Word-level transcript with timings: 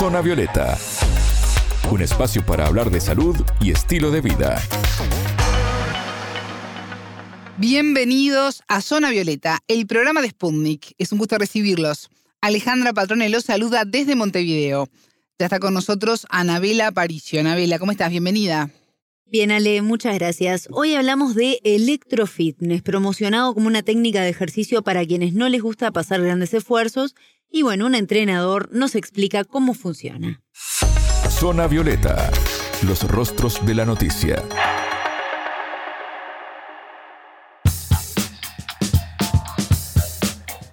Zona 0.00 0.22
Violeta, 0.22 0.78
un 1.90 2.00
espacio 2.00 2.42
para 2.46 2.66
hablar 2.66 2.90
de 2.90 3.02
salud 3.02 3.36
y 3.60 3.70
estilo 3.70 4.10
de 4.10 4.22
vida. 4.22 4.58
Bienvenidos 7.58 8.62
a 8.66 8.80
Zona 8.80 9.10
Violeta, 9.10 9.58
el 9.68 9.86
programa 9.86 10.22
de 10.22 10.30
Sputnik. 10.30 10.94
Es 10.96 11.12
un 11.12 11.18
gusto 11.18 11.36
recibirlos. 11.36 12.08
Alejandra 12.40 12.94
Patrone 12.94 13.28
los 13.28 13.44
saluda 13.44 13.84
desde 13.84 14.16
Montevideo. 14.16 14.88
Ya 15.38 15.44
está 15.44 15.58
con 15.58 15.74
nosotros 15.74 16.26
Anabela 16.30 16.86
Aparicio. 16.86 17.38
Anabela, 17.40 17.78
¿cómo 17.78 17.92
estás? 17.92 18.08
Bienvenida. 18.08 18.70
Bien, 19.30 19.52
Ale, 19.52 19.80
muchas 19.80 20.14
gracias. 20.16 20.66
Hoy 20.72 20.96
hablamos 20.96 21.36
de 21.36 21.60
electrofitness, 21.62 22.82
promocionado 22.82 23.54
como 23.54 23.68
una 23.68 23.84
técnica 23.84 24.22
de 24.22 24.28
ejercicio 24.28 24.82
para 24.82 25.06
quienes 25.06 25.34
no 25.34 25.48
les 25.48 25.62
gusta 25.62 25.92
pasar 25.92 26.20
grandes 26.20 26.52
esfuerzos. 26.52 27.14
Y 27.48 27.62
bueno, 27.62 27.86
un 27.86 27.94
entrenador 27.94 28.70
nos 28.72 28.96
explica 28.96 29.44
cómo 29.44 29.74
funciona. 29.74 30.42
Zona 31.28 31.68
Violeta, 31.68 32.28
los 32.84 33.04
rostros 33.06 33.64
de 33.64 33.74
la 33.76 33.84
noticia. 33.84 34.42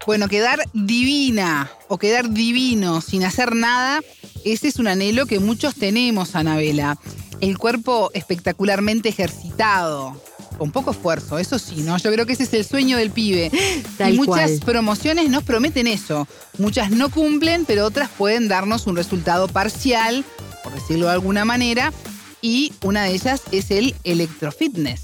Bueno, 0.08 0.28
quedar 0.28 0.64
divina 0.74 1.70
o 1.90 2.00
quedar 2.00 2.32
divino 2.32 3.02
sin 3.02 3.24
hacer 3.24 3.54
nada, 3.54 4.00
ese 4.46 4.68
es 4.70 4.78
un 4.78 4.88
anhelo 4.88 5.28
que 5.28 5.40
muchos 5.40 5.76
tenemos, 5.76 6.36
Anabela. 6.36 6.98
El 7.42 7.58
cuerpo 7.58 8.10
espectacularmente 8.14 9.10
ejercitado, 9.10 10.20
con 10.58 10.72
poco 10.72 10.92
esfuerzo, 10.92 11.38
eso 11.38 11.60
sí, 11.60 11.82
¿no? 11.82 11.98
Yo 11.98 12.12
creo 12.12 12.26
que 12.26 12.34
ese 12.34 12.44
es 12.44 12.54
el 12.54 12.66
sueño 12.66 12.98
del 12.98 13.12
pibe. 13.12 13.52
Tal 13.98 14.16
y 14.16 14.18
muchas 14.18 14.52
cual. 14.52 14.60
promociones 14.66 15.30
nos 15.30 15.44
prometen 15.44 15.86
eso. 15.88 16.28
Muchas 16.58 16.90
no 16.90 17.10
cumplen, 17.10 17.66
pero 17.66 17.86
otras 17.86 18.10
pueden 18.18 18.48
darnos 18.48 18.88
un 18.88 18.96
resultado 18.96 19.48
parcial, 19.48 20.26
por 20.64 20.74
decirlo 20.74 21.06
de 21.08 21.12
alguna 21.14 21.46
manera, 21.46 21.94
y 22.42 22.74
una 22.82 23.04
de 23.04 23.12
ellas 23.12 23.42
es 23.52 23.70
el 23.72 23.94
electrofitness. 24.04 25.02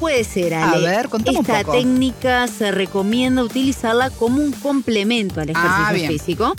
Puede 0.00 0.24
ser, 0.24 0.52
A 0.54 0.72
Ale. 0.72 0.86
ver, 0.86 1.08
contame 1.08 1.38
un 1.38 1.46
Esta 1.46 1.60
poco. 1.60 1.72
técnica 1.78 2.46
se 2.48 2.70
recomienda 2.72 3.42
utilizarla 3.42 4.10
como 4.10 4.42
un 4.42 4.52
complemento 4.52 5.40
al 5.40 5.50
Ah, 5.54 5.88
ejercicio 5.92 6.08
físico. 6.18 6.54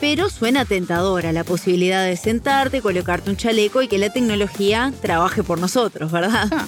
Pero 0.00 0.30
suena 0.30 0.64
tentadora 0.64 1.32
la 1.32 1.44
posibilidad 1.44 2.04
de 2.04 2.16
sentarte, 2.16 2.80
colocarte 2.82 3.30
un 3.30 3.36
chaleco 3.36 3.82
y 3.82 3.88
que 3.88 3.98
la 3.98 4.10
tecnología 4.10 4.92
trabaje 5.02 5.42
por 5.42 5.58
nosotros, 5.58 6.12
¿verdad? 6.12 6.48
Ah. 6.52 6.66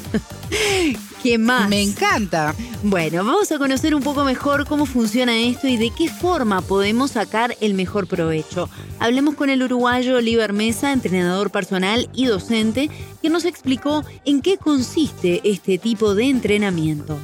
¿Qué 1.22 1.36
más? 1.38 1.68
Me 1.68 1.82
encanta. 1.82 2.54
Bueno, 2.82 3.24
vamos 3.24 3.52
a 3.52 3.58
conocer 3.58 3.94
un 3.94 4.02
poco 4.02 4.24
mejor 4.24 4.66
cómo 4.66 4.86
funciona 4.86 5.36
esto 5.36 5.68
y 5.68 5.76
de 5.76 5.90
qué 5.90 6.08
forma 6.08 6.62
podemos 6.62 7.12
sacar 7.12 7.56
el 7.60 7.74
mejor 7.74 8.06
provecho. 8.06 8.70
Hablemos 8.98 9.34
con 9.34 9.50
el 9.50 9.62
uruguayo 9.62 10.16
Oliver 10.16 10.54
Mesa, 10.54 10.92
entrenador 10.92 11.50
personal 11.50 12.08
y 12.14 12.24
docente, 12.24 12.90
que 13.20 13.28
nos 13.28 13.44
explicó 13.44 14.02
en 14.24 14.40
qué 14.40 14.56
consiste 14.56 15.42
este 15.44 15.76
tipo 15.76 16.14
de 16.14 16.24
entrenamiento. 16.30 17.18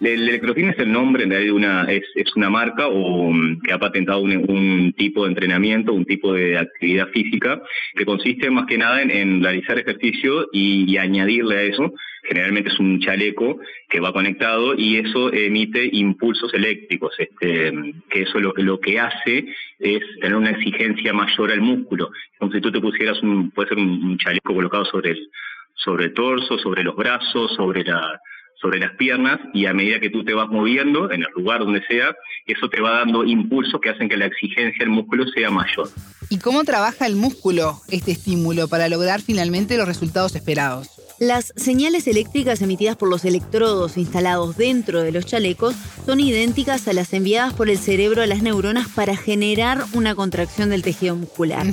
El 0.00 0.28
electrofitness 0.28 0.76
es 0.76 0.82
el 0.84 0.92
nombre, 0.92 1.24
en 1.24 1.30
realidad 1.30 1.54
una, 1.54 1.84
es, 1.84 2.04
es 2.14 2.34
una 2.34 2.48
marca 2.48 2.88
o, 2.88 3.30
mm, 3.32 3.60
que 3.60 3.72
ha 3.72 3.78
patentado 3.78 4.22
un, 4.22 4.94
tipo 4.96 5.24
de 5.24 5.30
entrenamiento, 5.30 5.92
un 5.92 6.06
tipo 6.06 6.32
de 6.32 6.56
actividad 6.56 7.08
física, 7.08 7.62
que 7.94 8.06
consiste 8.06 8.50
más 8.50 8.66
que 8.66 8.78
nada 8.78 9.02
en, 9.02 9.42
realizar 9.42 9.78
ejercicio 9.78 10.48
y, 10.52 10.96
añadirle 10.96 11.56
a 11.56 11.62
eso, 11.62 11.92
generalmente 12.22 12.70
es 12.70 12.78
un 12.78 13.00
chaleco 13.00 13.60
que 13.88 14.00
va 14.00 14.12
conectado 14.12 14.74
y 14.74 14.96
eso 14.96 15.32
emite 15.32 15.88
impulsos 15.92 16.52
eléctricos, 16.54 17.14
este, 17.18 17.72
que 18.08 18.22
eso 18.22 18.38
lo, 18.40 18.54
lo 18.56 18.80
que 18.80 18.98
hace 18.98 19.46
es 19.78 20.02
tener 20.20 20.36
una 20.36 20.50
exigencia 20.50 21.12
mayor 21.12 21.52
al 21.52 21.60
músculo. 21.60 22.10
Como 22.38 22.52
si 22.52 22.60
tú 22.60 22.72
te 22.72 22.80
pusieras 22.80 23.22
un, 23.22 23.50
puede 23.50 23.68
ser 23.68 23.78
un, 23.78 24.02
un 24.02 24.18
chaleco 24.18 24.54
colocado 24.54 24.84
sobre 24.86 25.10
el, 25.12 25.28
sobre 25.74 26.06
el 26.06 26.14
torso, 26.14 26.58
sobre 26.58 26.84
los 26.84 26.96
brazos, 26.96 27.54
sobre 27.54 27.84
la 27.84 28.20
sobre 28.60 28.78
las 28.78 28.92
piernas 28.96 29.38
y 29.54 29.66
a 29.66 29.72
medida 29.72 30.00
que 30.00 30.10
tú 30.10 30.24
te 30.24 30.34
vas 30.34 30.48
moviendo 30.48 31.10
en 31.10 31.22
el 31.22 31.28
lugar 31.34 31.60
donde 31.60 31.82
sea, 31.86 32.14
eso 32.46 32.68
te 32.68 32.80
va 32.80 32.98
dando 32.98 33.24
impulsos 33.24 33.80
que 33.80 33.90
hacen 33.90 34.08
que 34.08 34.16
la 34.16 34.26
exigencia 34.26 34.80
del 34.80 34.90
músculo 34.90 35.26
sea 35.28 35.50
mayor. 35.50 35.88
¿Y 36.28 36.38
cómo 36.38 36.62
trabaja 36.64 37.06
el 37.06 37.16
músculo 37.16 37.80
este 37.90 38.12
estímulo 38.12 38.68
para 38.68 38.88
lograr 38.88 39.20
finalmente 39.20 39.76
los 39.76 39.86
resultados 39.86 40.34
esperados? 40.36 40.88
Las 41.20 41.52
señales 41.54 42.06
eléctricas 42.06 42.62
emitidas 42.62 42.96
por 42.96 43.10
los 43.10 43.26
electrodos 43.26 43.98
instalados 43.98 44.56
dentro 44.56 45.02
de 45.02 45.12
los 45.12 45.26
chalecos 45.26 45.74
son 46.06 46.18
idénticas 46.18 46.88
a 46.88 46.94
las 46.94 47.12
enviadas 47.12 47.52
por 47.52 47.68
el 47.68 47.76
cerebro 47.76 48.22
a 48.22 48.26
las 48.26 48.42
neuronas 48.42 48.88
para 48.88 49.16
generar 49.16 49.84
una 49.92 50.14
contracción 50.14 50.70
del 50.70 50.82
tejido 50.82 51.16
muscular. 51.16 51.66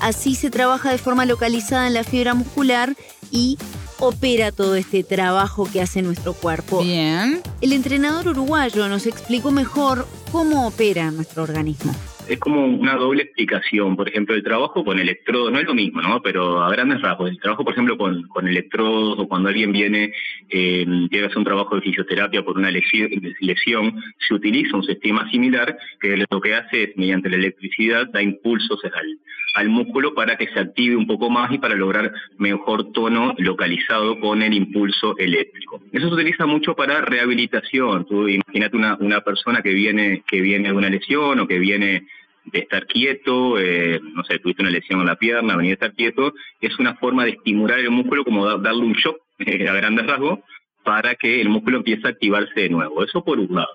Así 0.00 0.34
se 0.34 0.50
trabaja 0.50 0.90
de 0.90 0.98
forma 0.98 1.24
localizada 1.24 1.86
en 1.86 1.94
la 1.94 2.04
fibra 2.04 2.34
muscular 2.34 2.94
y 3.30 3.56
opera 3.98 4.52
todo 4.52 4.74
este 4.74 5.04
trabajo 5.04 5.68
que 5.70 5.80
hace 5.80 6.02
nuestro 6.02 6.32
cuerpo. 6.34 6.82
Bien. 6.82 7.42
El 7.60 7.72
entrenador 7.72 8.28
uruguayo 8.28 8.88
nos 8.88 9.06
explicó 9.06 9.50
mejor 9.50 10.06
cómo 10.32 10.66
opera 10.66 11.10
nuestro 11.10 11.42
organismo. 11.42 11.94
Es 12.26 12.38
como 12.38 12.64
una 12.64 12.96
doble 12.96 13.24
explicación. 13.24 13.96
Por 13.96 14.08
ejemplo, 14.08 14.34
el 14.34 14.42
trabajo 14.42 14.82
con 14.82 14.98
electrodos, 14.98 15.52
no 15.52 15.58
es 15.58 15.66
lo 15.66 15.74
mismo, 15.74 16.00
¿no? 16.00 16.22
Pero 16.22 16.62
a 16.62 16.70
grandes 16.70 17.02
rasgos, 17.02 17.28
el 17.28 17.38
trabajo, 17.38 17.64
por 17.64 17.74
ejemplo, 17.74 17.98
con, 17.98 18.48
electrodos 18.48 19.18
o 19.18 19.28
cuando 19.28 19.50
alguien 19.50 19.72
viene, 19.72 20.12
eh, 20.48 20.84
tiene 20.84 21.08
que 21.10 21.24
hacer 21.24 21.38
un 21.38 21.44
trabajo 21.44 21.74
de 21.76 21.82
fisioterapia 21.82 22.42
por 22.42 22.56
una 22.56 22.70
lesión, 22.70 24.02
se 24.26 24.34
utiliza 24.34 24.76
un 24.76 24.84
sistema 24.84 25.28
similar 25.30 25.76
que 26.00 26.24
lo 26.30 26.40
que 26.40 26.54
hace 26.54 26.84
es, 26.84 26.96
mediante 26.96 27.28
la 27.28 27.36
electricidad, 27.36 28.08
da 28.08 28.22
impulsos 28.22 28.80
al, 28.84 29.18
al 29.54 29.68
músculo 29.68 30.14
para 30.14 30.36
que 30.36 30.48
se 30.48 30.60
active 30.60 30.96
un 30.96 31.06
poco 31.06 31.30
más 31.30 31.52
y 31.52 31.58
para 31.58 31.74
lograr 31.74 32.12
mejor 32.38 32.92
tono 32.92 33.34
localizado 33.38 34.18
con 34.18 34.42
el 34.42 34.52
impulso 34.52 35.16
eléctrico. 35.18 35.80
Eso 35.92 36.08
se 36.08 36.14
utiliza 36.14 36.46
mucho 36.46 36.74
para 36.74 37.00
rehabilitación. 37.00 38.06
Tú 38.06 38.28
imagínate 38.28 38.76
una, 38.76 38.96
una 39.00 39.20
persona 39.20 39.62
que 39.62 39.72
viene, 39.72 40.22
que 40.26 40.40
viene 40.40 40.68
de 40.68 40.74
una 40.74 40.90
lesión 40.90 41.38
o 41.40 41.46
que 41.46 41.58
viene 41.58 42.06
de 42.46 42.60
estar 42.60 42.86
quieto, 42.86 43.58
eh, 43.58 44.00
no 44.02 44.22
sé, 44.24 44.38
tuviste 44.38 44.62
una 44.62 44.70
lesión 44.70 45.00
en 45.00 45.06
la 45.06 45.16
pierna, 45.16 45.56
venir 45.56 45.72
a 45.72 45.74
estar 45.74 45.94
quieto, 45.94 46.34
es 46.60 46.78
una 46.78 46.94
forma 46.96 47.24
de 47.24 47.30
estimular 47.32 47.78
el 47.80 47.90
músculo, 47.90 48.24
como 48.24 48.46
da- 48.46 48.58
darle 48.58 48.82
un 48.82 48.92
shock 48.92 49.18
eh, 49.38 49.68
a 49.68 49.72
grandes 49.74 50.06
rasgos, 50.06 50.40
para 50.84 51.14
que 51.14 51.40
el 51.40 51.48
músculo 51.48 51.78
empiece 51.78 52.06
a 52.06 52.10
activarse 52.10 52.60
de 52.60 52.68
nuevo. 52.68 53.02
Eso 53.02 53.24
por 53.24 53.38
un 53.40 53.54
lado. 53.54 53.70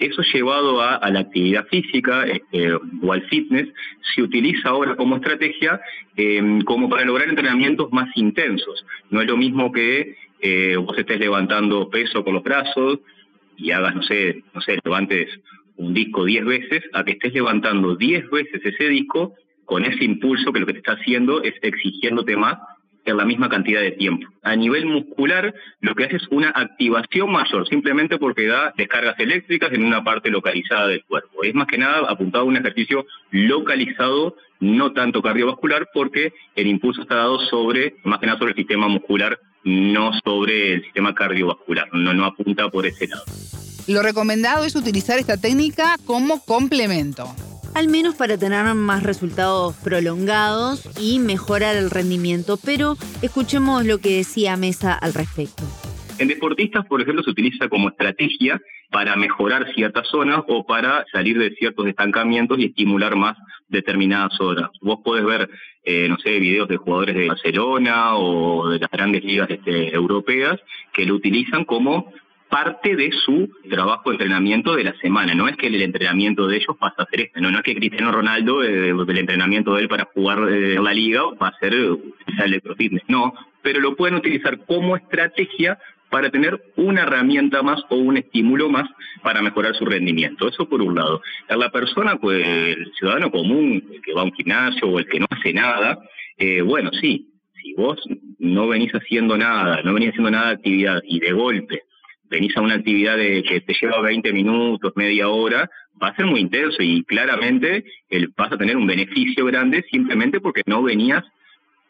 Eso 0.00 0.22
llevado 0.32 0.80
a, 0.80 1.08
la 1.10 1.20
actividad 1.20 1.66
física 1.66 2.24
este, 2.24 2.72
o 2.72 3.12
al 3.12 3.22
fitness, 3.28 3.68
se 4.14 4.22
utiliza 4.22 4.70
ahora 4.70 4.96
como 4.96 5.16
estrategia 5.16 5.78
eh, 6.16 6.60
como 6.64 6.88
para 6.88 7.04
lograr 7.04 7.28
entrenamientos 7.28 7.92
más 7.92 8.08
intensos. 8.16 8.84
No 9.10 9.20
es 9.20 9.28
lo 9.28 9.36
mismo 9.36 9.70
que 9.70 10.16
eh, 10.40 10.76
vos 10.76 10.96
estés 10.96 11.20
levantando 11.20 11.90
peso 11.90 12.24
con 12.24 12.32
los 12.32 12.42
brazos 12.42 13.00
y 13.58 13.72
hagas, 13.72 13.94
no 13.94 14.02
sé, 14.02 14.42
no 14.54 14.62
sé, 14.62 14.78
levantes 14.82 15.28
un 15.80 15.94
disco 15.94 16.24
10 16.24 16.44
veces, 16.44 16.82
a 16.92 17.04
que 17.04 17.12
estés 17.12 17.32
levantando 17.32 17.96
10 17.96 18.30
veces 18.30 18.60
ese 18.64 18.88
disco 18.88 19.34
con 19.64 19.84
ese 19.84 20.04
impulso 20.04 20.52
que 20.52 20.60
lo 20.60 20.66
que 20.66 20.74
te 20.74 20.78
está 20.80 20.92
haciendo 20.92 21.42
es 21.42 21.54
exigiéndote 21.62 22.36
más 22.36 22.58
en 23.06 23.16
la 23.16 23.24
misma 23.24 23.48
cantidad 23.48 23.80
de 23.80 23.92
tiempo. 23.92 24.28
A 24.42 24.54
nivel 24.56 24.84
muscular, 24.84 25.54
lo 25.80 25.94
que 25.94 26.04
hace 26.04 26.16
es 26.16 26.28
una 26.30 26.50
activación 26.50 27.32
mayor, 27.32 27.66
simplemente 27.66 28.18
porque 28.18 28.46
da 28.46 28.74
descargas 28.76 29.18
eléctricas 29.18 29.72
en 29.72 29.84
una 29.84 30.04
parte 30.04 30.30
localizada 30.30 30.88
del 30.88 31.02
cuerpo. 31.04 31.42
Es 31.42 31.54
más 31.54 31.66
que 31.66 31.78
nada 31.78 32.10
apuntado 32.10 32.44
a 32.44 32.48
un 32.48 32.58
ejercicio 32.58 33.06
localizado, 33.30 34.36
no 34.60 34.92
tanto 34.92 35.22
cardiovascular, 35.22 35.88
porque 35.94 36.34
el 36.56 36.66
impulso 36.66 37.02
está 37.02 37.16
dado 37.16 37.38
sobre, 37.46 37.94
más 38.04 38.18
que 38.18 38.26
nada 38.26 38.38
sobre 38.38 38.52
el 38.52 38.58
sistema 38.58 38.86
muscular, 38.86 39.38
no 39.64 40.12
sobre 40.24 40.74
el 40.74 40.82
sistema 40.82 41.14
cardiovascular, 41.14 41.88
no, 41.92 42.12
no 42.12 42.26
apunta 42.26 42.68
por 42.68 42.84
ese 42.84 43.08
lado. 43.08 43.24
Lo 43.86 44.02
recomendado 44.02 44.64
es 44.64 44.76
utilizar 44.76 45.18
esta 45.18 45.36
técnica 45.36 45.96
como 46.06 46.44
complemento. 46.44 47.24
Al 47.74 47.88
menos 47.88 48.14
para 48.14 48.36
tener 48.36 48.74
más 48.74 49.02
resultados 49.02 49.76
prolongados 49.76 50.88
y 51.00 51.18
mejorar 51.18 51.76
el 51.76 51.90
rendimiento. 51.90 52.58
Pero 52.64 52.96
escuchemos 53.22 53.84
lo 53.84 53.98
que 53.98 54.16
decía 54.16 54.56
Mesa 54.56 54.92
al 54.94 55.14
respecto. 55.14 55.62
En 56.18 56.28
deportistas, 56.28 56.84
por 56.86 57.00
ejemplo, 57.00 57.22
se 57.22 57.30
utiliza 57.30 57.68
como 57.68 57.88
estrategia 57.88 58.60
para 58.90 59.16
mejorar 59.16 59.72
ciertas 59.72 60.06
zonas 60.08 60.42
o 60.48 60.66
para 60.66 61.06
salir 61.12 61.38
de 61.38 61.50
ciertos 61.52 61.86
estancamientos 61.86 62.58
y 62.58 62.66
estimular 62.66 63.16
más 63.16 63.38
determinadas 63.68 64.34
zonas. 64.36 64.68
Vos 64.82 64.98
podés 65.02 65.24
ver, 65.24 65.48
eh, 65.84 66.08
no 66.08 66.18
sé, 66.18 66.38
videos 66.38 66.68
de 66.68 66.76
jugadores 66.76 67.14
de 67.14 67.28
Barcelona 67.28 68.16
o 68.16 68.68
de 68.68 68.80
las 68.80 68.90
grandes 68.90 69.24
ligas 69.24 69.48
este, 69.48 69.94
europeas 69.94 70.60
que 70.92 71.06
lo 71.06 71.14
utilizan 71.14 71.64
como 71.64 72.12
parte 72.50 72.96
de 72.96 73.10
su 73.12 73.48
trabajo 73.70 74.10
de 74.10 74.16
entrenamiento 74.16 74.74
de 74.74 74.84
la 74.84 74.94
semana. 75.00 75.34
No 75.34 75.48
es 75.48 75.56
que 75.56 75.68
el 75.68 75.80
entrenamiento 75.80 76.46
de 76.46 76.56
ellos 76.56 76.76
pasa 76.78 77.02
a 77.02 77.06
ser 77.06 77.22
este, 77.22 77.40
no, 77.40 77.48
es 77.48 77.62
que 77.62 77.76
Cristiano 77.76 78.12
Ronaldo, 78.12 78.62
eh, 78.62 78.90
el 78.90 79.18
entrenamiento 79.18 79.74
de 79.74 79.82
él 79.82 79.88
para 79.88 80.08
jugar 80.12 80.48
eh, 80.50 80.78
la 80.82 80.92
liga 80.92 81.22
va 81.40 81.48
a 81.48 81.58
ser 81.58 81.72
eh, 81.74 81.90
utilizar 81.90 82.46
electrofitness, 82.46 83.04
no, 83.08 83.32
pero 83.62 83.80
lo 83.80 83.96
pueden 83.96 84.16
utilizar 84.16 84.58
como 84.66 84.96
estrategia 84.96 85.78
para 86.10 86.28
tener 86.28 86.60
una 86.76 87.02
herramienta 87.02 87.62
más 87.62 87.80
o 87.88 87.94
un 87.94 88.16
estímulo 88.16 88.68
más 88.68 88.90
para 89.22 89.40
mejorar 89.42 89.74
su 89.76 89.84
rendimiento. 89.84 90.48
Eso 90.48 90.68
por 90.68 90.82
un 90.82 90.96
lado. 90.96 91.22
La 91.48 91.70
persona, 91.70 92.16
pues 92.16 92.44
el 92.44 92.92
ciudadano 92.98 93.30
común, 93.30 93.84
el 93.92 94.02
que 94.02 94.12
va 94.12 94.22
a 94.22 94.24
un 94.24 94.32
gimnasio 94.32 94.88
o 94.88 94.98
el 94.98 95.06
que 95.06 95.20
no 95.20 95.26
hace 95.30 95.52
nada, 95.52 95.98
eh, 96.36 96.62
bueno, 96.62 96.90
sí, 97.00 97.28
si 97.62 97.74
vos 97.74 97.98
no 98.38 98.66
venís 98.66 98.92
haciendo 98.92 99.36
nada, 99.36 99.82
no 99.84 99.94
venís 99.94 100.10
haciendo 100.10 100.32
nada 100.32 100.48
de 100.48 100.54
actividad 100.54 101.00
y 101.04 101.20
de 101.20 101.32
golpe 101.32 101.82
venís 102.30 102.56
a 102.56 102.62
una 102.62 102.76
actividad 102.76 103.16
de, 103.16 103.42
que 103.42 103.60
te 103.60 103.74
lleva 103.78 104.00
20 104.00 104.32
minutos, 104.32 104.92
media 104.94 105.28
hora, 105.28 105.68
va 106.00 106.08
a 106.08 106.16
ser 106.16 106.26
muy 106.26 106.40
intenso 106.40 106.82
y 106.82 107.02
claramente 107.04 107.84
el, 108.08 108.32
vas 108.36 108.52
a 108.52 108.56
tener 108.56 108.76
un 108.76 108.86
beneficio 108.86 109.44
grande 109.44 109.84
simplemente 109.90 110.40
porque 110.40 110.62
no 110.66 110.82
venías, 110.82 111.24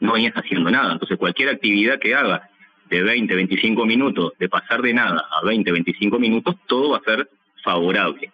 no 0.01 0.15
venías 0.15 0.35
haciendo 0.35 0.71
nada. 0.71 0.93
Entonces 0.93 1.19
cualquier 1.19 1.51
actividad 1.51 2.01
que 2.01 2.15
hagas 2.15 2.41
de 2.89 3.03
20, 3.03 3.35
25 3.35 3.87
minutos, 3.87 4.33
de 4.39 4.49
pasar 4.49 4.83
de 4.83 4.95
nada 4.95 5.25
a 5.31 5.45
20, 5.47 5.71
25 5.71 6.19
minutos, 6.19 6.57
todo 6.67 6.91
va 6.91 6.97
a 6.97 7.03
ser 7.03 7.29
favorable. 7.63 8.33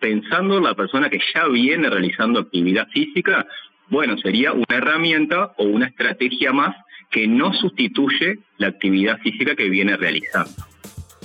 Pensando 0.00 0.58
en 0.58 0.64
la 0.64 0.74
persona 0.74 1.10
que 1.10 1.20
ya 1.34 1.46
viene 1.48 1.90
realizando 1.90 2.40
actividad 2.40 2.88
física, 2.88 3.46
bueno, 3.88 4.16
sería 4.18 4.52
una 4.52 4.64
herramienta 4.68 5.52
o 5.58 5.64
una 5.64 5.86
estrategia 5.86 6.52
más 6.52 6.76
que 7.10 7.26
no 7.26 7.52
sustituye 7.52 8.38
la 8.58 8.68
actividad 8.68 9.18
física 9.18 9.56
que 9.56 9.68
viene 9.68 9.96
realizando. 9.96 10.52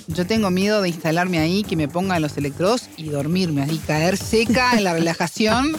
Yo 0.08 0.26
tengo 0.28 0.50
miedo 0.52 0.82
de 0.82 0.90
instalarme 0.90 1.40
ahí, 1.40 1.64
que 1.64 1.76
me 1.76 1.88
pongan 1.88 2.22
los 2.22 2.38
electrodos 2.38 2.90
y 2.98 3.10
dormirme, 3.10 3.64
así 3.64 3.78
caer 3.78 4.18
seca 4.18 4.74
en 4.78 4.84
la 4.84 4.94
relajación. 4.94 5.76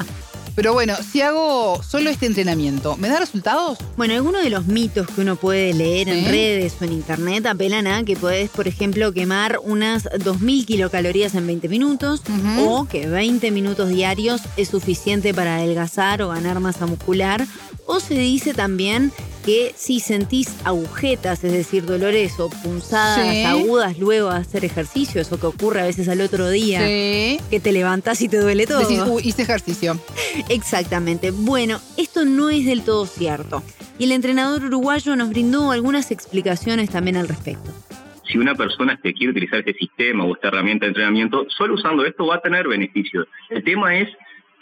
Pero 0.55 0.73
bueno, 0.73 0.95
si 1.11 1.21
hago 1.21 1.83
solo 1.83 2.11
este 2.11 2.27
entrenamiento, 2.27 2.97
¿me 2.97 3.09
da 3.09 3.19
resultados? 3.19 3.79
Bueno, 3.97 4.15
algunos 4.15 4.43
de 4.43 4.51
los 4.51 4.67
mitos 4.67 5.09
que 5.09 5.23
uno 5.23 5.35
puede 5.35 5.75
leer 5.75 6.09
en 6.09 6.27
redes 6.27 6.77
o 6.81 6.85
en 6.85 6.93
internet 6.93 7.45
apelan 7.47 7.89
a 7.89 8.05
que 8.05 8.15
puedes, 8.15 8.51
por 8.51 8.69
ejemplo, 8.69 9.13
quemar 9.13 9.59
unas 9.65 10.05
2.000 10.05 10.65
kilocalorías 10.65 11.35
en 11.35 11.49
20 11.49 11.69
minutos 11.69 12.23
o 12.61 12.85
que 12.85 13.09
20 13.09 13.51
minutos 13.51 13.89
diarios 13.89 14.43
es 14.57 14.69
suficiente 14.69 15.35
para 15.35 15.57
adelgazar 15.57 16.23
o 16.23 16.29
ganar 16.29 16.61
masa 16.61 16.87
muscular. 16.87 17.45
O 17.87 18.01
se 18.01 18.15
dice 18.15 18.55
también 18.55 19.13
que 19.45 19.73
si 19.77 20.01
sentís 20.01 20.57
agujetas, 20.65 21.45
es 21.45 21.53
decir, 21.53 21.85
dolores 21.85 22.41
o 22.41 22.49
punzadas 22.49 23.45
agudas 23.45 23.99
luego 23.99 24.31
de 24.31 24.39
hacer 24.39 24.65
ejercicio, 24.65 25.21
eso 25.21 25.39
que 25.39 25.47
ocurre 25.47 25.83
a 25.83 25.85
veces 25.85 26.09
al 26.09 26.23
otro 26.23 26.49
día, 26.49 26.79
que 26.81 27.61
te 27.63 27.73
levantás 27.73 28.23
y 28.23 28.29
te 28.29 28.39
duele 28.39 28.67
todo. 28.67 28.81
Decís, 28.81 29.03
hice 29.23 29.43
ejercicio. 29.43 30.01
Exactamente. 30.49 31.31
Bueno, 31.31 31.81
esto 31.99 32.25
no 32.25 32.49
es 32.49 32.65
del 32.65 32.83
todo 32.83 33.05
cierto. 33.07 33.63
Y 33.99 34.05
el 34.05 34.13
entrenador 34.13 34.65
uruguayo 34.65 35.15
nos 35.15 35.29
brindó 35.29 35.71
algunas 35.71 36.11
explicaciones 36.11 36.91
también 36.91 37.17
al 37.17 37.29
respecto 37.29 37.71
si 38.27 38.39
una 38.39 38.55
persona 38.55 38.99
que 39.03 39.13
quiere 39.13 39.33
utilizar 39.33 39.61
este 39.61 39.75
sistema 39.75 40.25
o 40.25 40.35
esta 40.35 40.49
herramienta 40.49 40.87
de 40.87 40.89
entrenamiento, 40.89 41.47
solo 41.51 41.75
usando 41.75 42.05
esto 42.05 42.27
va 42.27 42.37
a 42.37 42.41
tener 42.41 42.67
beneficios. 42.67 43.29
El 43.51 43.63
tema 43.63 43.97
es 43.99 44.09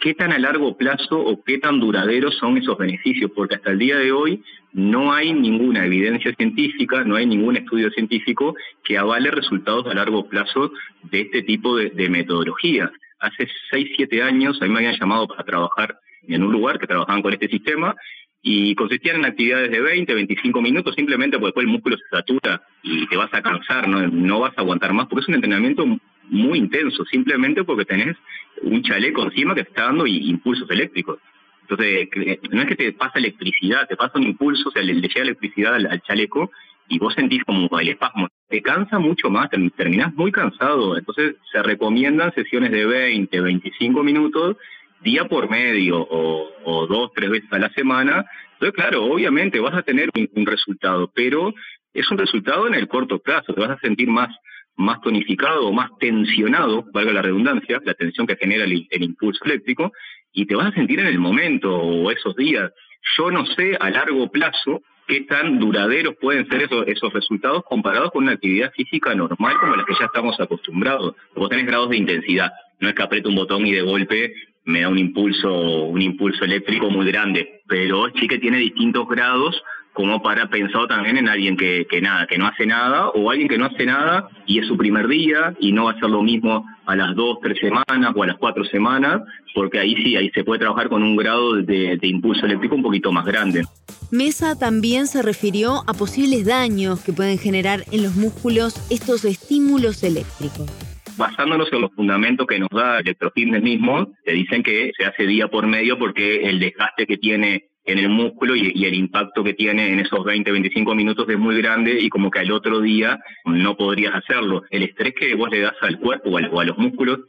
qué 0.03 0.13
tan 0.13 0.33
a 0.33 0.37
largo 0.37 0.75
plazo 0.75 1.17
o 1.17 1.41
qué 1.45 1.59
tan 1.59 1.79
duraderos 1.79 2.35
son 2.35 2.57
esos 2.57 2.77
beneficios, 2.77 3.31
porque 3.33 3.55
hasta 3.55 3.71
el 3.71 3.79
día 3.79 3.97
de 3.97 4.11
hoy 4.11 4.43
no 4.73 5.13
hay 5.13 5.31
ninguna 5.31 5.85
evidencia 5.85 6.33
científica, 6.35 7.05
no 7.05 7.15
hay 7.15 7.25
ningún 7.25 7.55
estudio 7.55 7.89
científico 7.91 8.53
que 8.83 8.97
avale 8.97 9.31
resultados 9.31 9.87
a 9.87 9.93
largo 9.93 10.27
plazo 10.27 10.73
de 11.03 11.21
este 11.21 11.43
tipo 11.43 11.77
de, 11.77 12.09
metodología. 12.09 12.91
Hace 13.17 13.47
6, 13.71 13.91
7 13.95 14.21
años 14.23 14.61
a 14.61 14.65
mí 14.65 14.71
me 14.71 14.79
habían 14.79 14.99
llamado 14.99 15.25
para 15.25 15.45
trabajar 15.45 15.97
en 16.27 16.43
un 16.43 16.51
lugar 16.51 16.79
que 16.79 16.87
trabajaban 16.87 17.21
con 17.21 17.31
este 17.31 17.47
sistema 17.47 17.95
y 18.41 18.75
consistían 18.75 19.15
en 19.15 19.25
actividades 19.25 19.71
de 19.71 19.79
20, 19.79 20.13
25 20.13 20.61
minutos 20.61 20.95
simplemente 20.95 21.37
porque 21.37 21.47
después 21.47 21.65
el 21.65 21.71
músculo 21.71 21.95
se 21.95 22.17
satura 22.17 22.61
y 22.81 23.07
te 23.07 23.15
vas 23.15 23.33
a 23.33 23.41
cansar, 23.41 23.87
no, 23.87 24.05
no 24.05 24.41
vas 24.41 24.51
a 24.57 24.61
aguantar 24.63 24.91
más, 24.91 25.07
porque 25.07 25.21
es 25.21 25.29
un 25.29 25.35
entrenamiento 25.35 25.85
muy 26.29 26.59
intenso, 26.59 27.05
simplemente 27.05 27.63
porque 27.63 27.85
tenés 27.85 28.15
un 28.61 28.81
chaleco 28.83 29.23
encima 29.23 29.55
que 29.55 29.63
te 29.63 29.69
está 29.69 29.83
dando 29.83 30.07
impulsos 30.07 30.69
eléctricos. 30.69 31.19
Entonces, 31.61 32.09
no 32.51 32.61
es 32.61 32.67
que 32.67 32.75
te 32.75 32.91
pasa 32.93 33.19
electricidad, 33.19 33.87
te 33.87 33.95
pasa 33.95 34.19
un 34.19 34.23
impulso, 34.23 34.69
o 34.69 34.71
sea, 34.71 34.81
le, 34.81 34.95
llega 34.95 35.21
electricidad 35.21 35.75
al, 35.75 36.01
chaleco 36.01 36.51
y 36.89 36.99
vos 36.99 37.13
sentís 37.13 37.43
como 37.45 37.69
el 37.79 37.89
espasmo. 37.89 38.27
Te 38.49 38.61
cansa 38.61 38.99
mucho 38.99 39.29
más, 39.29 39.49
terminás 39.75 40.13
muy 40.13 40.31
cansado. 40.31 40.97
Entonces, 40.97 41.35
se 41.51 41.63
recomiendan 41.63 42.33
sesiones 42.33 42.71
de 42.71 42.85
20, 42.85 43.39
25 43.39 44.03
minutos, 44.03 44.57
día 45.01 45.25
por 45.25 45.49
medio 45.49 46.05
o, 46.09 46.87
dos, 46.87 47.11
tres 47.15 47.29
veces 47.29 47.51
a 47.51 47.59
la 47.59 47.69
semana. 47.69 48.25
Entonces, 48.53 48.75
claro, 48.75 49.05
obviamente 49.05 49.59
vas 49.59 49.73
a 49.73 49.83
tener 49.83 50.09
un 50.15 50.45
resultado, 50.45 51.11
pero 51.15 51.53
es 51.93 52.09
un 52.11 52.17
resultado 52.17 52.67
en 52.67 52.73
el 52.73 52.87
corto 52.87 53.19
plazo, 53.19 53.53
te 53.53 53.61
vas 53.61 53.71
a 53.71 53.79
sentir 53.79 54.07
más 54.09 54.29
más 54.75 55.01
tonificado 55.01 55.67
o 55.67 55.73
más 55.73 55.89
tensionado, 55.99 56.85
valga 56.93 57.13
la 57.13 57.21
redundancia, 57.21 57.79
la 57.83 57.93
tensión 57.93 58.27
que 58.27 58.35
genera 58.35 58.63
el, 58.63 58.87
impulso 59.03 59.43
eléctrico, 59.45 59.91
y 60.31 60.45
te 60.45 60.55
vas 60.55 60.67
a 60.67 60.75
sentir 60.75 60.99
en 60.99 61.07
el 61.07 61.19
momento 61.19 61.75
o 61.75 62.11
esos 62.11 62.35
días. 62.35 62.71
Yo 63.17 63.29
no 63.31 63.45
sé 63.45 63.77
a 63.79 63.89
largo 63.89 64.31
plazo 64.31 64.81
qué 65.07 65.21
tan 65.21 65.59
duraderos 65.59 66.15
pueden 66.19 66.47
ser 66.47 66.63
esos, 66.63 66.87
esos 66.87 67.13
resultados 67.13 67.63
comparados 67.63 68.11
con 68.11 68.23
una 68.23 68.33
actividad 68.33 68.71
física 68.71 69.13
normal 69.13 69.55
como 69.59 69.75
la 69.75 69.85
que 69.85 69.93
ya 69.99 70.05
estamos 70.05 70.39
acostumbrados. 70.39 71.15
Vos 71.35 71.49
tenés 71.49 71.67
grados 71.67 71.89
de 71.89 71.97
intensidad, 71.97 72.51
no 72.79 72.89
es 72.89 72.95
que 72.95 73.03
aprieto 73.03 73.29
un 73.29 73.35
botón 73.35 73.67
y 73.67 73.73
de 73.73 73.81
golpe 73.81 74.33
me 74.65 74.81
da 74.81 74.89
un 74.89 74.97
impulso, 74.97 75.83
un 75.83 76.01
impulso 76.01 76.45
eléctrico 76.45 76.89
muy 76.89 77.05
grande, 77.05 77.61
pero 77.67 78.07
sí 78.19 78.27
que 78.27 78.39
tiene 78.39 78.57
distintos 78.57 79.07
grados 79.07 79.61
como 79.93 80.21
para 80.21 80.49
pensar 80.49 80.87
también 80.87 81.17
en 81.17 81.29
alguien 81.29 81.55
que, 81.55 81.85
que, 81.89 82.01
nada, 82.01 82.25
que 82.27 82.37
no 82.37 82.47
hace 82.47 82.65
nada, 82.65 83.09
o 83.09 83.29
alguien 83.29 83.47
que 83.47 83.57
no 83.57 83.65
hace 83.65 83.85
nada 83.85 84.27
y 84.45 84.59
es 84.59 84.67
su 84.67 84.75
primer 84.75 85.07
día 85.07 85.53
y 85.59 85.71
no 85.71 85.85
va 85.85 85.91
a 85.91 85.99
ser 85.99 86.09
lo 86.09 86.23
mismo 86.23 86.65
a 86.85 86.95
las 86.95 87.15
dos, 87.15 87.37
tres 87.41 87.57
semanas 87.59 88.13
o 88.15 88.23
a 88.23 88.27
las 88.27 88.37
cuatro 88.37 88.65
semanas, 88.65 89.21
porque 89.53 89.79
ahí 89.79 89.95
sí, 89.95 90.15
ahí 90.15 90.29
se 90.31 90.43
puede 90.43 90.59
trabajar 90.59 90.89
con 90.89 91.03
un 91.03 91.15
grado 91.15 91.53
de, 91.55 91.97
de 91.97 92.07
impulso 92.07 92.45
eléctrico 92.45 92.75
un 92.75 92.83
poquito 92.83 93.11
más 93.11 93.25
grande. 93.25 93.63
Mesa 94.11 94.57
también 94.57 95.07
se 95.07 95.21
refirió 95.21 95.83
a 95.87 95.93
posibles 95.93 96.45
daños 96.45 97.03
que 97.03 97.13
pueden 97.13 97.37
generar 97.37 97.83
en 97.91 98.03
los 98.03 98.15
músculos 98.15 98.75
estos 98.91 99.25
estímulos 99.25 100.03
eléctricos 100.03 100.69
basándonos 101.15 101.71
en 101.71 101.81
los 101.81 101.91
fundamentos 101.93 102.47
que 102.47 102.57
nos 102.57 102.69
da 102.69 102.99
el 102.99 103.05
electrofitness 103.05 103.61
mismo, 103.61 104.07
te 104.25 104.31
dicen 104.31 104.63
que 104.63 104.91
se 104.97 105.05
hace 105.05 105.27
día 105.27 105.47
por 105.47 105.67
medio 105.67 105.99
porque 105.99 106.47
el 106.49 106.59
desgaste 106.59 107.05
que 107.05 107.17
tiene 107.17 107.69
en 107.85 107.99
el 107.99 108.09
músculo 108.09 108.55
y, 108.55 108.85
el 108.85 108.93
impacto 108.93 109.43
que 109.43 109.53
tiene 109.53 109.91
en 109.91 109.99
esos 109.99 110.23
20, 110.23 110.51
25 110.51 110.95
minutos 110.95 111.27
es 111.27 111.37
muy 111.37 111.57
grande 111.61 111.99
y 111.99 112.09
como 112.09 112.31
que 112.31 112.39
al 112.39 112.51
otro 112.51 112.79
día 112.79 113.19
no 113.45 113.75
podrías 113.75 114.15
hacerlo. 114.15 114.63
El 114.69 114.83
estrés 114.83 115.13
que 115.19 115.35
vos 115.35 115.49
le 115.49 115.61
das 115.61 115.75
al 115.81 115.99
cuerpo 115.99 116.29
o, 116.29 116.59
a 116.59 116.65
los 116.65 116.77
músculos 116.77 117.19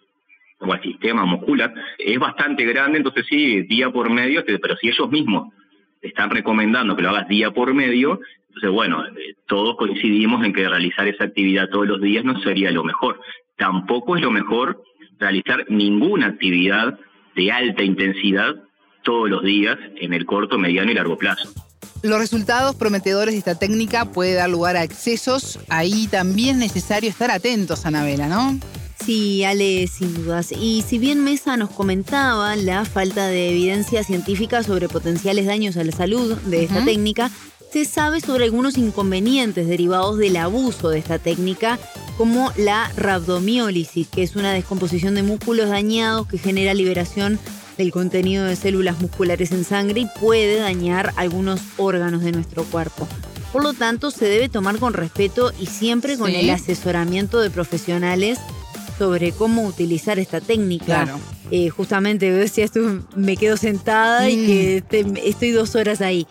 o 0.59 0.73
al 0.73 0.83
sistema 0.83 1.25
muscular 1.25 1.75
es 1.99 2.19
bastante 2.19 2.65
grande, 2.65 2.99
entonces 2.99 3.27
sí, 3.29 3.63
día 3.63 3.91
por 3.91 4.11
medio, 4.11 4.45
pero 4.47 4.77
si 4.77 4.89
ellos 4.89 5.11
mismos 5.11 5.53
te 6.01 6.09
están 6.09 6.31
recomendando 6.31 6.95
que 6.95 7.03
lo 7.03 7.11
hagas 7.11 7.29
día 7.29 7.51
por 7.51 7.75
medio, 7.75 8.21
entonces 8.49 8.71
bueno, 8.71 9.05
eh, 9.07 9.35
todos 9.49 9.77
coincidimos 9.77 10.45
en 10.45 10.53
que 10.53 10.69
realizar 10.69 11.09
esa 11.09 11.25
actividad 11.25 11.69
todos 11.71 11.89
los 11.89 12.01
días 12.01 12.25
no 12.25 12.39
sería 12.41 12.71
lo 12.71 12.85
mejor. 12.85 13.21
Tampoco 13.57 14.17
es 14.17 14.23
lo 14.23 14.31
mejor 14.31 14.83
realizar 15.19 15.65
ninguna 15.69 16.27
actividad 16.27 16.99
de 17.35 17.51
alta 17.51 17.83
intensidad 17.83 18.55
todos 19.05 19.31
los 19.31 19.43
días 19.43 19.79
en 20.01 20.13
el 20.13 20.27
corto, 20.27 20.59
mediano 20.59 20.91
y 20.91 20.95
largo 20.95 21.17
plazo. 21.17 21.49
Los 22.03 22.19
resultados 22.19 22.75
prometedores 22.75 23.35
de 23.35 23.39
esta 23.39 23.59
técnica 23.59 24.05
puede 24.05 24.35
dar 24.35 24.51
lugar 24.51 24.77
a 24.77 24.85
excesos. 24.85 25.59
Ahí 25.69 26.07
también 26.09 26.57
es 26.57 26.75
necesario 26.75 27.09
estar 27.09 27.31
atentos, 27.31 27.87
Anabela, 27.87 28.29
¿no? 28.29 28.59
Sí, 29.03 29.45
Ale, 29.45 29.87
sin 29.87 30.15
dudas. 30.15 30.53
Y 30.53 30.83
si 30.87 30.99
bien 30.99 31.25
Mesa 31.25 31.57
nos 31.57 31.71
comentaba 31.71 32.57
la 32.57 32.85
falta 32.85 33.27
de 33.27 33.51
evidencia 33.51 34.03
científica 34.05 34.63
sobre 34.63 34.89
potenciales 34.89 35.47
daños 35.47 35.77
a 35.77 35.85
la 35.85 35.93
salud 35.93 36.37
de 36.37 36.65
esta 36.65 36.85
técnica, 36.85 37.31
se 37.73 37.85
sabe 37.85 38.21
sobre 38.21 38.45
algunos 38.45 38.79
inconvenientes 38.79 39.67
derivados 39.67 40.17
del 40.19 40.37
abuso 40.37 40.91
de 40.91 40.99
esta 40.99 41.19
técnica, 41.19 41.79
como 42.17 42.53
la 42.57 42.91
rabdomiólisis, 42.97 44.09
que 44.09 44.23
es 44.23 44.37
una 44.37 44.53
descomposición 44.53 45.15
de 45.15 45.23
músculos 45.23 45.69
dañados 45.69 46.27
que 46.27 46.39
genera 46.39 46.73
liberación 46.73 47.39
del 47.77 47.91
contenido 47.91 48.45
de 48.45 48.57
células 48.57 49.01
musculares 49.01 49.53
en 49.53 49.65
sangre 49.65 50.01
y 50.01 50.09
puede 50.21 50.59
dañar 50.59 51.13
algunos 51.17 51.61
órganos 51.77 52.23
de 52.23 52.33
nuestro 52.33 52.65
cuerpo. 52.65 53.09
Por 53.53 53.63
lo 53.63 53.73
tanto, 53.73 54.11
se 54.11 54.27
debe 54.27 54.49
tomar 54.49 54.79
con 54.79 54.95
respeto 54.95 55.53
y 55.61 55.67
siempre 55.67 56.19
con 56.19 56.31
el 56.31 56.51
asesoramiento 56.51 57.41
de 57.41 57.51
profesionales 57.51 58.39
sobre 58.99 59.33
cómo 59.33 59.63
utilizar 59.67 60.19
esta 60.19 60.41
técnica. 60.41 60.85
Claro. 60.85 61.21
Eh, 61.51 61.69
justamente, 61.69 62.31
decía 62.33 62.65
esto, 62.65 62.81
me 63.15 63.37
quedo 63.37 63.57
sentada 63.57 64.29
y 64.29 64.83
que 64.91 65.05
mm. 65.05 65.17
estoy 65.25 65.51
dos 65.51 65.75
horas 65.75 66.01
ahí. 66.01 66.27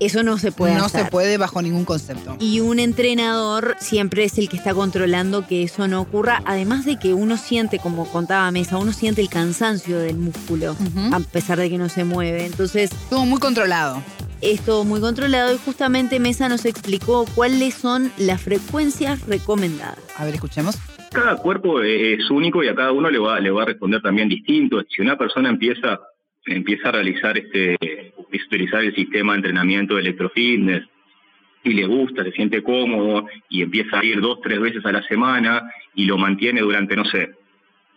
Eso 0.00 0.22
no 0.22 0.38
se 0.38 0.52
puede 0.52 0.74
no 0.74 0.84
hacer. 0.84 1.04
Se 1.04 1.10
puede 1.10 1.38
bajo 1.38 1.60
ningún 1.62 1.84
concepto. 1.84 2.36
Y 2.40 2.60
un 2.60 2.78
entrenador 2.78 3.76
siempre 3.80 4.24
es 4.24 4.38
el 4.38 4.48
que 4.48 4.56
está 4.56 4.74
controlando 4.74 5.46
que 5.46 5.62
eso 5.62 5.88
no 5.88 6.00
ocurra, 6.00 6.42
además 6.44 6.84
de 6.84 6.98
que 6.98 7.14
uno 7.14 7.36
siente, 7.36 7.78
como 7.78 8.06
contaba 8.06 8.50
Mesa, 8.50 8.78
uno 8.78 8.92
siente 8.92 9.20
el 9.20 9.28
cansancio 9.28 9.98
del 9.98 10.16
músculo, 10.16 10.76
a 11.12 11.20
pesar 11.20 11.58
de 11.58 11.68
que 11.70 11.78
no 11.78 11.88
se 11.88 12.04
mueve. 12.04 12.46
Entonces... 12.46 12.90
Todo 13.10 13.24
muy 13.24 13.40
controlado. 13.40 14.02
Es 14.40 14.60
todo 14.60 14.84
muy 14.84 15.00
controlado 15.00 15.52
y 15.52 15.58
justamente 15.58 16.20
Mesa 16.20 16.48
nos 16.48 16.64
explicó 16.64 17.24
cuáles 17.34 17.74
son 17.74 18.12
las 18.18 18.40
frecuencias 18.40 19.26
recomendadas. 19.26 19.98
A 20.16 20.24
ver, 20.24 20.34
escuchemos. 20.34 20.78
Cada 21.10 21.36
cuerpo 21.36 21.82
es 21.82 22.30
único 22.30 22.62
y 22.62 22.68
a 22.68 22.74
cada 22.74 22.92
uno 22.92 23.10
le 23.10 23.18
va, 23.18 23.40
le 23.40 23.50
va 23.50 23.62
a 23.62 23.66
responder 23.66 24.00
también 24.00 24.28
distinto. 24.28 24.80
Si 24.88 25.02
una 25.02 25.16
persona 25.16 25.48
empieza, 25.48 25.98
empieza 26.54 26.88
a 26.88 26.92
realizar 26.92 27.36
este, 27.38 28.12
utilizar 28.16 28.84
el 28.84 28.94
sistema 28.94 29.32
de 29.32 29.38
entrenamiento 29.38 29.94
de 29.94 30.02
electrofitness 30.02 30.84
y 31.64 31.72
le 31.74 31.86
gusta, 31.86 32.24
se 32.24 32.32
siente 32.32 32.62
cómodo 32.62 33.26
y 33.48 33.62
empieza 33.62 33.98
a 33.98 34.04
ir 34.04 34.20
dos, 34.20 34.40
tres 34.42 34.60
veces 34.60 34.84
a 34.84 34.92
la 34.92 35.02
semana 35.02 35.70
y 35.94 36.04
lo 36.04 36.16
mantiene 36.16 36.60
durante, 36.60 36.96
no 36.96 37.04
sé, 37.04 37.30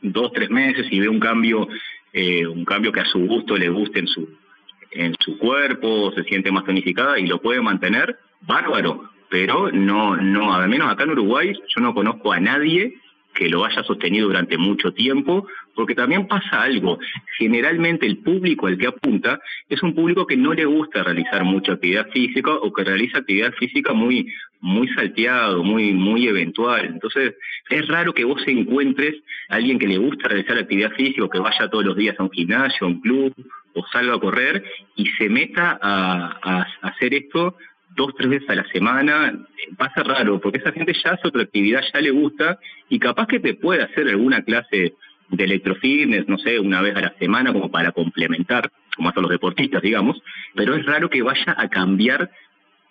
dos, 0.01 0.31
tres 0.33 0.49
meses 0.49 0.87
y 0.89 0.99
ve 0.99 1.07
un 1.07 1.19
cambio, 1.19 1.67
eh, 2.13 2.45
un 2.47 2.65
cambio 2.65 2.91
que 2.91 3.01
a 3.01 3.05
su 3.05 3.19
gusto 3.19 3.57
le 3.57 3.69
guste 3.69 3.99
en 3.99 4.07
su, 4.07 4.29
en 4.91 5.15
su 5.19 5.37
cuerpo, 5.37 6.11
se 6.15 6.23
siente 6.23 6.51
más 6.51 6.65
tonificada 6.65 7.19
y 7.19 7.27
lo 7.27 7.41
puede 7.41 7.61
mantener, 7.61 8.17
bárbaro. 8.41 9.09
Pero 9.29 9.71
no, 9.71 10.17
no, 10.17 10.53
al 10.53 10.67
menos 10.67 10.91
acá 10.91 11.03
en 11.03 11.11
Uruguay 11.11 11.53
yo 11.53 11.81
no 11.81 11.93
conozco 11.93 12.33
a 12.33 12.39
nadie 12.41 12.95
que 13.33 13.49
lo 13.49 13.65
haya 13.65 13.83
sostenido 13.83 14.27
durante 14.27 14.57
mucho 14.57 14.93
tiempo, 14.93 15.47
porque 15.75 15.95
también 15.95 16.27
pasa 16.27 16.61
algo. 16.61 16.99
Generalmente 17.37 18.05
el 18.05 18.17
público 18.17 18.67
al 18.67 18.77
que 18.77 18.87
apunta 18.87 19.39
es 19.69 19.81
un 19.83 19.95
público 19.95 20.27
que 20.27 20.37
no 20.37 20.53
le 20.53 20.65
gusta 20.65 21.03
realizar 21.03 21.43
mucha 21.43 21.73
actividad 21.73 22.09
física 22.09 22.51
o 22.51 22.71
que 22.73 22.83
realiza 22.83 23.19
actividad 23.19 23.53
física 23.53 23.93
muy, 23.93 24.27
muy 24.59 24.87
salteado, 24.89 25.63
muy, 25.63 25.93
muy 25.93 26.27
eventual. 26.27 26.85
Entonces, 26.85 27.35
es 27.69 27.87
raro 27.87 28.13
que 28.13 28.25
vos 28.25 28.41
encuentres 28.47 29.15
a 29.49 29.55
alguien 29.55 29.79
que 29.79 29.87
le 29.87 29.97
gusta 29.97 30.27
realizar 30.27 30.57
actividad 30.57 30.91
física 30.91 31.23
o 31.23 31.29
que 31.29 31.39
vaya 31.39 31.69
todos 31.69 31.85
los 31.85 31.95
días 31.95 32.19
a 32.19 32.23
un 32.23 32.31
gimnasio, 32.31 32.85
a 32.85 32.89
un 32.89 33.01
club 33.01 33.33
o 33.73 33.85
salga 33.87 34.15
a 34.15 34.19
correr 34.19 34.63
y 34.95 35.05
se 35.17 35.29
meta 35.29 35.79
a, 35.81 36.39
a 36.43 36.87
hacer 36.89 37.13
esto 37.13 37.55
dos, 37.95 38.13
tres 38.15 38.29
veces 38.29 38.49
a 38.49 38.55
la 38.55 38.65
semana, 38.65 39.45
pasa 39.77 40.03
raro, 40.03 40.39
porque 40.39 40.59
esa 40.59 40.71
gente 40.71 40.93
ya 40.93 41.11
hace 41.11 41.27
otra 41.27 41.43
actividad, 41.43 41.83
ya 41.93 42.01
le 42.01 42.11
gusta, 42.11 42.59
y 42.89 42.99
capaz 42.99 43.27
que 43.27 43.39
te 43.39 43.53
puede 43.53 43.83
hacer 43.83 44.07
alguna 44.07 44.41
clase 44.43 44.93
de 45.29 45.43
electrofitness, 45.43 46.27
no 46.27 46.37
sé, 46.37 46.59
una 46.59 46.81
vez 46.81 46.95
a 46.95 47.01
la 47.01 47.13
semana 47.19 47.53
como 47.53 47.71
para 47.71 47.91
complementar, 47.91 48.71
como 48.95 49.09
hacen 49.09 49.23
los 49.23 49.31
deportistas, 49.31 49.81
digamos, 49.81 50.21
pero 50.55 50.75
es 50.75 50.85
raro 50.85 51.09
que 51.09 51.21
vaya 51.21 51.55
a 51.57 51.69
cambiar 51.69 52.29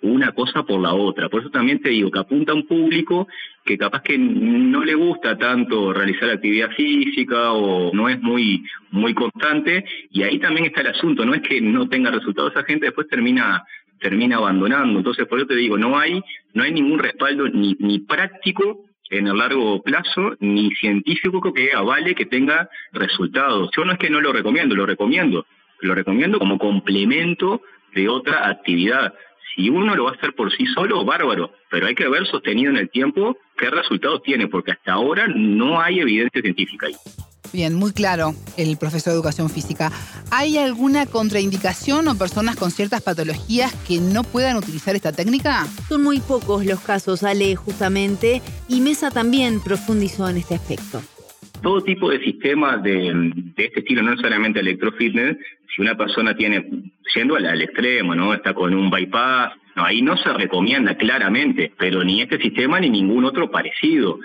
una 0.03 0.33
cosa 0.33 0.63
por 0.63 0.81
la 0.81 0.95
otra. 0.95 1.29
Por 1.29 1.43
eso 1.43 1.51
también 1.51 1.81
te 1.81 1.91
digo 1.91 2.11
que 2.11 2.19
apunta 2.19 2.53
a 2.53 2.55
un 2.55 2.67
público 2.67 3.29
que 3.65 3.77
capaz 3.77 4.03
que 4.03 4.17
no 4.17 4.83
le 4.83 4.95
gusta 4.95 5.37
tanto 5.37 5.93
realizar 5.93 6.31
actividad 6.31 6.71
física 6.71 7.53
o 7.53 7.93
no 7.93 8.09
es 8.09 8.21
muy 8.21 8.65
muy 8.91 9.15
constante 9.15 9.85
y 10.11 10.23
ahí 10.23 10.39
también 10.39 10.67
está 10.67 10.81
el 10.81 10.89
asunto, 10.89 11.25
no 11.25 11.35
es 11.35 11.43
que 11.43 11.61
no 11.61 11.89
tenga 11.89 12.11
resultados, 12.11 12.53
esa 12.53 12.65
gente 12.65 12.87
después 12.87 13.09
termina 13.09 13.63
termina 14.01 14.37
abandonando. 14.37 14.99
Entonces, 14.99 15.27
por 15.27 15.39
eso 15.39 15.49
te 15.49 15.57
digo, 15.57 15.79
no 15.79 15.99
hay, 15.99 16.23
no 16.55 16.65
hay 16.65 16.73
ningún 16.73 16.99
respaldo 16.99 17.49
ni, 17.49 17.77
ni 17.79 18.01
práctico 18.01 18.85
en 19.11 19.27
el 19.27 19.37
largo 19.37 19.83
plazo, 19.83 20.37
ni 20.41 20.71
científico 20.77 21.53
que 21.53 21.73
avale 21.73 22.15
que 22.15 22.27
tenga 22.27 22.69
resultados. 22.93 23.71
Yo 23.77 23.85
no 23.85 23.93
es 23.93 23.99
que 23.99 24.11
no 24.11 24.21
lo 24.21 24.33
recomiendo, 24.33 24.75
lo 24.75 24.87
recomiendo. 24.87 25.47
Lo 25.81 25.95
recomiendo 25.95 26.39
como 26.39 26.59
complemento 26.59 27.63
de 27.95 28.09
otra 28.09 28.49
actividad. 28.49 29.15
Si 29.55 29.69
uno 29.69 29.97
lo 29.97 30.05
va 30.05 30.11
a 30.13 30.15
hacer 30.15 30.35
por 30.35 30.53
sí 30.53 30.65
solo, 30.67 31.05
bárbaro, 31.05 31.53
pero 31.71 31.87
hay 31.87 31.95
que 31.95 32.09
ver 32.09 32.27
sostenido 32.27 32.71
en 32.71 32.77
el 32.77 32.91
tiempo 32.91 33.37
qué 33.57 33.69
resultados 33.69 34.23
tiene, 34.23 34.47
porque 34.47 34.73
hasta 34.73 34.93
ahora 34.93 35.27
no 35.27 35.81
hay 35.81 36.01
evidencia 36.01 36.41
científica 36.41 36.87
ahí. 36.87 36.95
Bien, 37.53 37.75
muy 37.75 37.93
claro 37.93 38.35
el 38.57 38.77
profesor 38.77 39.13
de 39.13 39.17
educación 39.17 39.51
física. 39.51 39.91
¿Hay 40.31 40.57
alguna 40.57 41.07
contraindicación 41.07 42.07
o 42.07 42.17
personas 42.17 42.57
con 42.57 42.71
ciertas 42.71 43.03
patologías 43.03 43.75
que 43.89 43.99
no 43.99 44.23
puedan 44.23 44.57
utilizar 44.57 44.95
esta 44.95 45.13
técnica? 45.13 45.67
Son 45.89 46.03
muy 46.03 46.21
pocos 46.21 46.65
los 46.65 46.81
casos, 46.81 47.25
Ale, 47.25 47.57
justamente, 47.57 48.41
y 48.69 48.81
Mesa 48.81 49.11
también 49.11 49.61
profundizó 49.61 50.29
en 50.29 50.37
este 50.37 50.55
aspecto. 50.55 51.03
Todo 51.61 51.83
tipo 51.83 52.11
de 52.11 52.21
sistemas 52.21 52.83
de, 52.83 53.33
este 53.57 53.81
estilo, 53.81 54.03
no 54.03 54.13
necesariamente 54.13 54.61
electrofitness, 54.61 55.37
si 55.75 55.83
una 55.83 55.97
persona 55.97 56.35
tiene, 56.37 56.65
yendo 57.15 57.37
al, 57.37 57.47
al 57.47 57.63
extremo, 57.63 58.15
¿no? 58.15 58.33
Está 58.33 58.55
con 58.55 58.73
un 58.75 58.91
bypass, 58.91 59.53
no, 59.77 59.85
ahí 59.85 60.03
no 60.03 60.17
se 60.17 60.33
recomienda 60.33 60.97
claramente, 60.97 61.73
pero 61.79 62.03
ni 62.05 62.23
este 62.23 62.39
sistema 62.39 62.81
ni 62.81 62.91
ningún 62.91 63.25
otro 63.25 63.51
parecido 63.51 64.19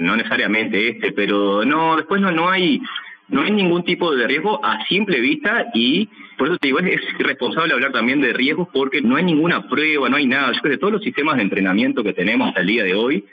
no 0.00 0.16
necesariamente 0.16 0.88
este, 0.88 1.12
pero 1.12 1.64
no, 1.64 1.96
después 1.96 2.20
no, 2.20 2.30
no 2.30 2.48
hay 2.48 2.80
no 3.28 3.42
hay 3.42 3.52
ningún 3.52 3.84
tipo 3.84 4.14
de 4.14 4.26
riesgo 4.26 4.64
a 4.64 4.84
simple 4.86 5.20
vista 5.20 5.66
y 5.72 6.08
por 6.36 6.48
eso 6.48 6.58
te 6.58 6.68
digo, 6.68 6.80
es 6.80 7.00
irresponsable 7.18 7.74
hablar 7.74 7.92
también 7.92 8.20
de 8.20 8.32
riesgos 8.32 8.68
porque 8.72 9.00
no 9.02 9.16
hay 9.16 9.24
ninguna 9.24 9.68
prueba, 9.68 10.08
no 10.08 10.16
hay 10.16 10.26
nada. 10.26 10.52
Yo 10.52 10.60
creo 10.60 10.72
que 10.74 10.78
todos 10.78 10.94
los 10.94 11.02
sistemas 11.02 11.36
de 11.36 11.42
entrenamiento 11.42 12.02
que 12.02 12.12
tenemos 12.12 12.48
hasta 12.48 12.62
el 12.62 12.66
día 12.66 12.82
de 12.82 12.94
hoy 12.94 13.24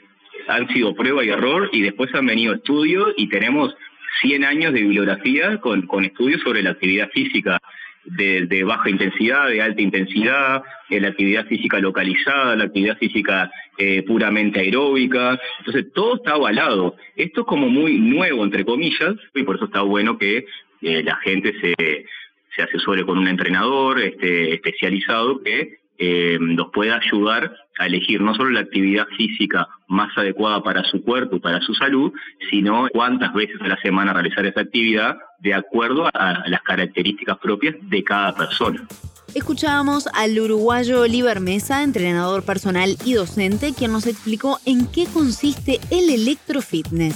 han 0.48 0.68
sido 0.70 0.94
prueba 0.94 1.24
y 1.24 1.30
error 1.30 1.70
y 1.74 1.82
después 1.82 2.14
han 2.14 2.28
venido 2.28 2.54
estudios 2.54 3.14
y 3.18 3.28
tenemos 3.28 3.76
100 4.22 4.46
años 4.46 4.74
de 4.74 4.82
bibliografía 4.82 5.58
con, 5.62 5.88
con 5.88 6.06
estudios 6.06 6.42
sobre 6.42 6.62
la 6.62 6.72
actividad 6.72 7.10
física 7.10 7.60
de, 8.08 8.64
baja 8.64 8.90
intensidad, 8.90 9.50
de 9.50 9.62
alta 9.62 9.82
intensidad, 9.82 10.64
la 10.90 11.08
actividad 11.08 11.46
física 11.46 11.80
localizada, 11.80 12.56
la 12.56 12.66
actividad 12.66 12.98
física 12.98 13.52
eh, 13.78 14.04
puramente 14.04 14.60
aeróbica. 14.60 15.40
Entonces, 15.60 15.92
todo 15.94 16.16
está 16.16 16.32
avalado. 16.32 16.96
Esto 17.16 17.42
es 17.42 17.48
como 17.48 17.70
muy 17.70 18.00
nuevo, 18.00 18.44
entre 18.44 18.66
comillas, 18.66 19.16
y 19.34 19.44
por 19.44 19.56
eso 19.56 19.66
está 19.66 19.82
bueno 19.82 20.18
que 20.18 20.46
eh, 20.82 21.04
la 21.04 21.16
gente 21.18 21.54
se, 21.60 22.06
se 22.56 22.62
asesore 22.62 23.06
con 23.06 23.18
un 23.18 23.28
entrenador 23.28 24.00
este, 24.00 24.54
especializado 24.54 25.42
que 25.44 25.80
eh, 26.00 26.38
nos 26.40 26.70
pueda 26.72 26.98
ayudar 26.98 27.56
a 27.80 27.86
elegir 27.88 28.22
no 28.22 28.36
solo 28.36 28.52
la 28.52 28.60
actividad 28.60 29.08
física 29.18 29.68
más 29.88 30.16
adecuada 30.16 30.62
para 30.62 30.84
su 30.84 31.04
cuerpo, 31.04 31.40
para 31.40 31.60
su 31.62 31.74
salud, 31.74 32.14
sino 32.52 32.88
cuántas 32.92 33.34
veces 33.34 33.60
a 33.62 33.68
la 33.68 33.78
semana 33.82 34.14
realizar 34.14 34.46
esa 34.46 34.62
actividad 34.62 35.18
de 35.40 35.56
acuerdo 35.56 36.08
a 36.14 36.44
las 36.48 36.62
características 36.62 37.38
propias 37.38 37.76
de 37.82 38.04
cada 38.04 38.36
persona. 38.36 38.86
Escuchábamos 39.34 40.08
al 40.14 40.40
uruguayo 40.40 41.02
Oliver 41.02 41.40
Mesa, 41.40 41.84
entrenador 41.84 42.44
personal 42.44 42.98
y 43.06 43.14
docente, 43.14 43.74
quien 43.74 43.92
nos 43.92 44.08
explicó 44.08 44.60
en 44.66 44.88
qué 44.88 45.06
consiste 45.06 45.80
el 45.90 46.10
electrofitness. 46.10 47.16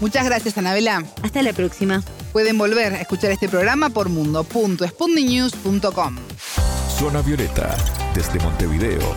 Muchas 0.00 0.24
gracias, 0.24 0.58
Anabela. 0.58 1.04
Hasta 1.22 1.42
la 1.42 1.52
próxima. 1.52 2.02
Pueden 2.32 2.58
volver 2.58 2.94
a 2.94 3.00
escuchar 3.00 3.30
este 3.30 3.48
programa 3.48 3.90
por 3.90 4.08
mundo.spundinews.com. 4.08 6.16
Zona 6.98 7.22
Violeta, 7.22 7.76
desde 8.14 8.40
Montevideo, 8.40 9.14